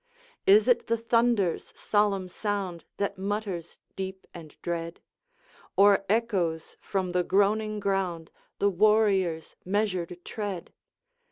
[0.47, 4.99] Is it the thunder's solemn sound That mutters deep and dread,
[5.75, 10.73] Or echoes from the groaning ground The warrior's measured tread?